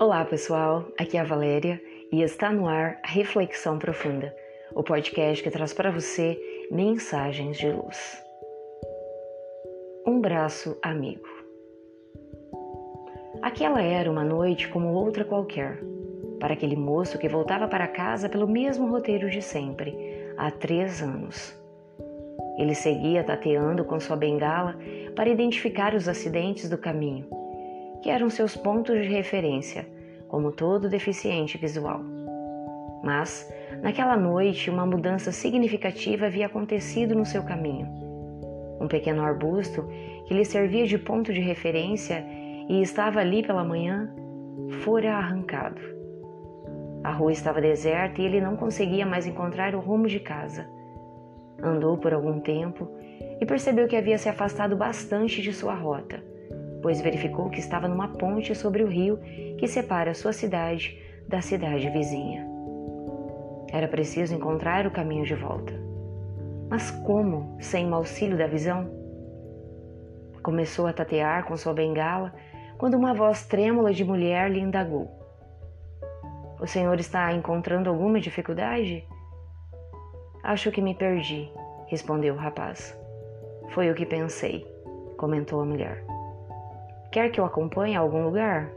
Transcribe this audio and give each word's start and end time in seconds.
Olá 0.00 0.24
pessoal, 0.24 0.84
aqui 0.96 1.16
é 1.16 1.20
a 1.20 1.24
Valéria 1.24 1.82
e 2.12 2.22
está 2.22 2.52
no 2.52 2.68
ar 2.68 3.00
a 3.02 3.08
Reflexão 3.08 3.80
Profunda, 3.80 4.32
o 4.72 4.80
podcast 4.80 5.42
que 5.42 5.50
traz 5.50 5.74
para 5.74 5.90
você 5.90 6.40
mensagens 6.70 7.58
de 7.58 7.68
luz. 7.72 8.22
Um 10.06 10.20
braço 10.20 10.78
amigo. 10.82 11.26
Aquela 13.42 13.82
era 13.82 14.08
uma 14.08 14.22
noite 14.22 14.68
como 14.68 14.92
outra 14.92 15.24
qualquer, 15.24 15.82
para 16.38 16.54
aquele 16.54 16.76
moço 16.76 17.18
que 17.18 17.28
voltava 17.28 17.66
para 17.66 17.88
casa 17.88 18.28
pelo 18.28 18.46
mesmo 18.46 18.88
roteiro 18.88 19.28
de 19.28 19.42
sempre, 19.42 19.96
há 20.36 20.48
três 20.48 21.02
anos. 21.02 21.52
Ele 22.56 22.76
seguia 22.76 23.24
tateando 23.24 23.84
com 23.84 23.98
sua 23.98 24.16
bengala 24.16 24.76
para 25.16 25.28
identificar 25.28 25.92
os 25.92 26.06
acidentes 26.06 26.70
do 26.70 26.78
caminho 26.78 27.37
que 28.02 28.10
eram 28.10 28.30
seus 28.30 28.56
pontos 28.56 28.96
de 29.00 29.08
referência, 29.08 29.86
como 30.28 30.52
todo 30.52 30.88
deficiente 30.88 31.58
visual. 31.58 32.00
Mas, 33.02 33.52
naquela 33.82 34.16
noite, 34.16 34.70
uma 34.70 34.86
mudança 34.86 35.32
significativa 35.32 36.26
havia 36.26 36.46
acontecido 36.46 37.14
no 37.14 37.24
seu 37.24 37.42
caminho. 37.42 37.88
Um 38.80 38.86
pequeno 38.86 39.22
arbusto 39.22 39.88
que 40.26 40.34
lhe 40.34 40.44
servia 40.44 40.86
de 40.86 40.98
ponto 40.98 41.32
de 41.32 41.40
referência 41.40 42.24
e 42.68 42.80
estava 42.82 43.20
ali 43.20 43.42
pela 43.42 43.64
manhã, 43.64 44.12
fora 44.82 45.14
arrancado. 45.14 45.80
A 47.02 47.12
rua 47.12 47.32
estava 47.32 47.60
deserta 47.60 48.20
e 48.20 48.26
ele 48.26 48.40
não 48.40 48.56
conseguia 48.56 49.06
mais 49.06 49.26
encontrar 49.26 49.74
o 49.74 49.80
rumo 49.80 50.06
de 50.06 50.20
casa. 50.20 50.68
Andou 51.62 51.96
por 51.96 52.12
algum 52.12 52.40
tempo 52.40 52.88
e 53.40 53.46
percebeu 53.46 53.88
que 53.88 53.96
havia 53.96 54.18
se 54.18 54.28
afastado 54.28 54.76
bastante 54.76 55.40
de 55.40 55.52
sua 55.52 55.74
rota 55.74 56.22
pois 56.82 57.00
verificou 57.00 57.50
que 57.50 57.60
estava 57.60 57.88
numa 57.88 58.08
ponte 58.08 58.54
sobre 58.54 58.82
o 58.82 58.88
rio 58.88 59.18
que 59.58 59.66
separa 59.66 60.14
sua 60.14 60.32
cidade 60.32 60.98
da 61.28 61.40
cidade 61.40 61.88
vizinha. 61.90 62.46
Era 63.70 63.86
preciso 63.86 64.34
encontrar 64.34 64.86
o 64.86 64.90
caminho 64.90 65.24
de 65.24 65.34
volta. 65.34 65.72
Mas 66.70 66.90
como, 66.90 67.56
sem 67.60 67.88
o 67.88 67.94
auxílio 67.94 68.36
da 68.36 68.46
visão? 68.46 68.90
Começou 70.42 70.86
a 70.86 70.92
tatear 70.92 71.44
com 71.44 71.56
sua 71.56 71.74
bengala 71.74 72.32
quando 72.78 72.94
uma 72.94 73.12
voz 73.12 73.46
trêmula 73.46 73.92
de 73.92 74.04
mulher 74.04 74.50
lhe 74.50 74.60
indagou: 74.60 75.10
O 76.60 76.66
senhor 76.66 76.98
está 76.98 77.32
encontrando 77.32 77.90
alguma 77.90 78.20
dificuldade? 78.20 79.06
Acho 80.42 80.70
que 80.70 80.80
me 80.80 80.94
perdi, 80.94 81.50
respondeu 81.88 82.34
o 82.34 82.38
rapaz. 82.38 82.96
Foi 83.70 83.90
o 83.90 83.94
que 83.94 84.06
pensei, 84.06 84.66
comentou 85.16 85.60
a 85.60 85.64
mulher. 85.64 86.17
Quer 87.10 87.30
que 87.30 87.40
eu 87.40 87.44
acompanhe 87.44 87.96
a 87.96 88.00
algum 88.00 88.24
lugar? 88.24 88.70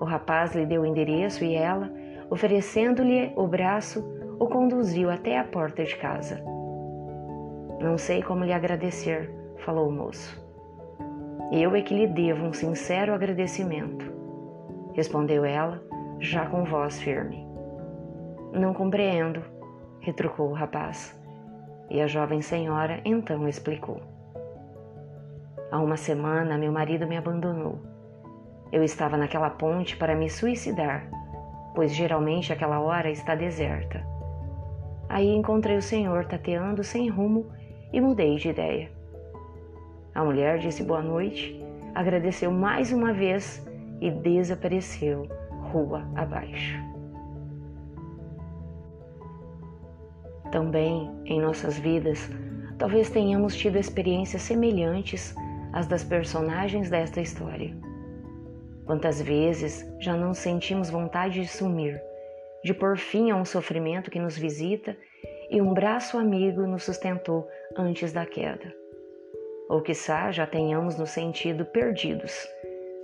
O 0.00 0.04
rapaz 0.04 0.54
lhe 0.54 0.64
deu 0.64 0.82
o 0.82 0.86
endereço 0.86 1.44
e 1.44 1.54
ela, 1.54 1.90
oferecendo-lhe 2.30 3.32
o 3.34 3.46
braço, 3.46 4.04
o 4.38 4.46
conduziu 4.46 5.10
até 5.10 5.36
a 5.36 5.44
porta 5.44 5.82
de 5.82 5.96
casa. 5.96 6.40
Não 7.80 7.98
sei 7.98 8.22
como 8.22 8.44
lhe 8.44 8.52
agradecer, 8.52 9.30
falou 9.64 9.88
o 9.88 9.92
moço. 9.92 10.40
Eu 11.50 11.74
é 11.74 11.82
que 11.82 11.94
lhe 11.94 12.06
devo 12.06 12.44
um 12.44 12.52
sincero 12.52 13.12
agradecimento, 13.12 14.04
respondeu 14.94 15.44
ela, 15.44 15.82
já 16.20 16.46
com 16.46 16.64
voz 16.64 17.00
firme. 17.00 17.46
Não 18.52 18.72
compreendo, 18.72 19.42
retrucou 20.00 20.50
o 20.50 20.54
rapaz. 20.54 21.18
E 21.90 22.00
a 22.00 22.06
jovem 22.06 22.40
senhora 22.42 23.00
então 23.04 23.48
explicou. 23.48 24.17
Há 25.70 25.78
uma 25.78 25.98
semana, 25.98 26.56
meu 26.56 26.72
marido 26.72 27.06
me 27.06 27.16
abandonou. 27.16 27.78
Eu 28.72 28.82
estava 28.82 29.18
naquela 29.18 29.50
ponte 29.50 29.98
para 29.98 30.16
me 30.16 30.30
suicidar, 30.30 31.06
pois 31.74 31.94
geralmente 31.94 32.50
aquela 32.50 32.80
hora 32.80 33.10
está 33.10 33.34
deserta. 33.34 34.02
Aí 35.10 35.28
encontrei 35.28 35.76
o 35.76 35.82
senhor 35.82 36.24
tateando 36.24 36.82
sem 36.82 37.10
rumo 37.10 37.50
e 37.92 38.00
mudei 38.00 38.36
de 38.36 38.48
ideia. 38.48 38.90
A 40.14 40.24
mulher 40.24 40.58
disse 40.58 40.82
boa 40.82 41.02
noite, 41.02 41.62
agradeceu 41.94 42.50
mais 42.50 42.90
uma 42.90 43.12
vez 43.12 43.66
e 44.00 44.10
desapareceu 44.10 45.28
rua 45.70 46.02
abaixo. 46.14 46.78
Também 50.50 51.10
em 51.26 51.42
nossas 51.42 51.78
vidas, 51.78 52.30
talvez 52.78 53.10
tenhamos 53.10 53.54
tido 53.54 53.76
experiências 53.76 54.40
semelhantes 54.40 55.36
as 55.72 55.86
das 55.86 56.04
personagens 56.04 56.90
desta 56.90 57.20
história. 57.20 57.76
Quantas 58.86 59.20
vezes 59.20 59.86
já 59.98 60.16
não 60.16 60.32
sentimos 60.32 60.90
vontade 60.90 61.40
de 61.40 61.48
sumir, 61.48 62.00
de 62.64 62.72
pôr 62.72 62.96
fim 62.96 63.30
a 63.30 63.36
um 63.36 63.44
sofrimento 63.44 64.10
que 64.10 64.18
nos 64.18 64.36
visita 64.36 64.96
e 65.50 65.60
um 65.60 65.72
braço 65.72 66.18
amigo 66.18 66.66
nos 66.66 66.84
sustentou 66.84 67.48
antes 67.76 68.12
da 68.12 68.26
queda. 68.26 68.74
Ou 69.68 69.82
quiçá 69.82 70.30
já 70.32 70.46
tenhamos 70.46 70.96
nos 70.96 71.10
sentido 71.10 71.64
perdidos, 71.66 72.48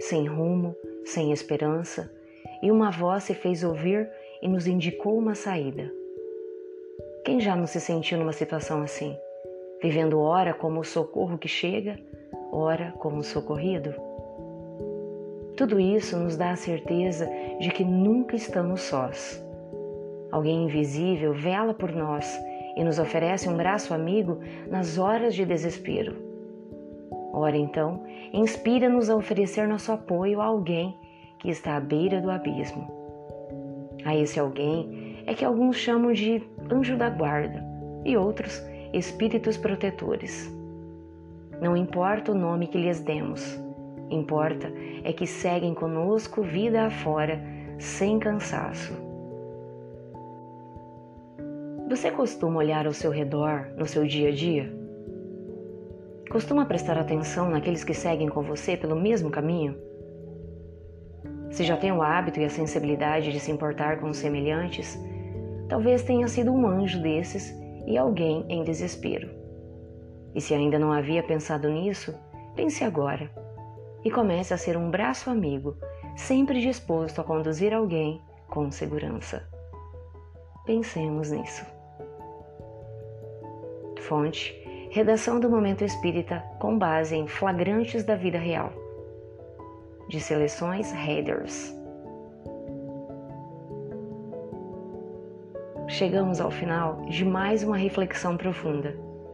sem 0.00 0.26
rumo, 0.26 0.74
sem 1.04 1.32
esperança, 1.32 2.10
e 2.62 2.70
uma 2.70 2.90
voz 2.90 3.24
se 3.24 3.34
fez 3.34 3.62
ouvir 3.62 4.08
e 4.40 4.48
nos 4.48 4.66
indicou 4.66 5.18
uma 5.18 5.34
saída. 5.34 5.92
Quem 7.24 7.40
já 7.40 7.54
não 7.54 7.66
se 7.66 7.80
sentiu 7.80 8.18
numa 8.18 8.32
situação 8.32 8.82
assim, 8.82 9.16
vivendo 9.82 10.18
ora 10.20 10.54
como 10.54 10.80
o 10.80 10.84
socorro 10.84 11.38
que 11.38 11.48
chega, 11.48 11.98
ora 12.54 12.94
como 12.98 13.22
socorrido. 13.24 13.92
Tudo 15.56 15.80
isso 15.80 16.16
nos 16.16 16.36
dá 16.36 16.52
a 16.52 16.56
certeza 16.56 17.28
de 17.60 17.68
que 17.70 17.84
nunca 17.84 18.36
estamos 18.36 18.82
sós. 18.82 19.44
Alguém 20.30 20.64
invisível 20.64 21.32
vela 21.34 21.74
por 21.74 21.92
nós 21.92 22.40
e 22.76 22.84
nos 22.84 22.98
oferece 22.98 23.48
um 23.48 23.56
braço 23.56 23.92
amigo 23.92 24.38
nas 24.68 24.98
horas 24.98 25.34
de 25.34 25.44
desespero. 25.44 26.16
Ora 27.32 27.56
então, 27.56 28.04
inspira-nos 28.32 29.10
a 29.10 29.16
oferecer 29.16 29.66
nosso 29.66 29.90
apoio 29.90 30.40
a 30.40 30.44
alguém 30.44 30.96
que 31.40 31.50
está 31.50 31.76
à 31.76 31.80
beira 31.80 32.20
do 32.20 32.30
abismo. 32.30 32.88
A 34.04 34.16
esse 34.16 34.38
alguém 34.38 35.18
é 35.26 35.34
que 35.34 35.44
alguns 35.44 35.76
chamam 35.76 36.12
de 36.12 36.42
anjo 36.70 36.96
da 36.96 37.10
guarda 37.10 37.64
e 38.04 38.16
outros 38.16 38.62
espíritos 38.92 39.56
protetores. 39.56 40.52
Não 41.64 41.74
importa 41.74 42.30
o 42.30 42.34
nome 42.34 42.66
que 42.66 42.76
lhes 42.76 43.00
demos, 43.00 43.58
importa 44.10 44.70
é 45.02 45.14
que 45.14 45.26
seguem 45.26 45.72
conosco 45.72 46.42
vida 46.42 46.84
afora, 46.84 47.42
sem 47.78 48.18
cansaço. 48.18 48.92
Você 51.88 52.10
costuma 52.10 52.58
olhar 52.58 52.86
ao 52.86 52.92
seu 52.92 53.10
redor 53.10 53.72
no 53.78 53.86
seu 53.86 54.04
dia 54.04 54.28
a 54.28 54.30
dia? 54.30 54.70
Costuma 56.30 56.66
prestar 56.66 56.98
atenção 56.98 57.48
naqueles 57.48 57.82
que 57.82 57.94
seguem 57.94 58.28
com 58.28 58.42
você 58.42 58.76
pelo 58.76 58.94
mesmo 58.94 59.30
caminho? 59.30 59.74
Se 61.48 61.64
já 61.64 61.78
tem 61.78 61.90
o 61.92 62.02
hábito 62.02 62.40
e 62.40 62.44
a 62.44 62.50
sensibilidade 62.50 63.32
de 63.32 63.40
se 63.40 63.50
importar 63.50 64.00
com 64.00 64.10
os 64.10 64.18
semelhantes, 64.18 65.02
talvez 65.66 66.02
tenha 66.02 66.28
sido 66.28 66.52
um 66.52 66.66
anjo 66.66 67.00
desses 67.00 67.58
e 67.86 67.96
alguém 67.96 68.44
em 68.50 68.62
desespero. 68.64 69.43
E 70.34 70.40
se 70.40 70.52
ainda 70.52 70.78
não 70.78 70.92
havia 70.92 71.22
pensado 71.22 71.68
nisso, 71.70 72.14
pense 72.54 72.82
agora 72.82 73.30
e 74.04 74.10
comece 74.10 74.52
a 74.52 74.58
ser 74.58 74.76
um 74.76 74.90
braço 74.90 75.30
amigo, 75.30 75.76
sempre 76.16 76.60
disposto 76.60 77.20
a 77.20 77.24
conduzir 77.24 77.72
alguém 77.72 78.20
com 78.48 78.70
segurança. 78.70 79.48
Pensemos 80.66 81.30
nisso. 81.30 81.64
Fonte: 84.00 84.54
Redação 84.90 85.40
do 85.40 85.48
Momento 85.48 85.84
Espírita 85.84 86.44
com 86.58 86.78
base 86.78 87.16
em 87.16 87.26
flagrantes 87.26 88.04
da 88.04 88.14
vida 88.14 88.38
real. 88.38 88.72
De 90.08 90.20
seleções 90.20 90.92
Headers. 90.92 91.74
Chegamos 95.88 96.40
ao 96.40 96.50
final 96.50 97.02
de 97.06 97.24
mais 97.24 97.62
uma 97.62 97.76
reflexão 97.76 98.36
profunda. 98.36 99.13